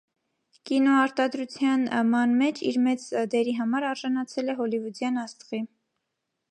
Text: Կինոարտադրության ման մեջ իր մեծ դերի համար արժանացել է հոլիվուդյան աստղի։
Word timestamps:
Կինոարտադրության 0.69 1.83
ման 2.13 2.33
մեջ 2.39 2.63
իր 2.71 2.81
մեծ 2.87 3.07
դերի 3.35 3.55
համար 3.61 3.89
արժանացել 3.93 4.53
է 4.55 4.61
հոլիվուդյան 4.63 5.25
աստղի։ 5.29 5.67